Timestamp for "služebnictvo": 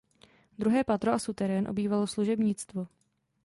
2.09-2.87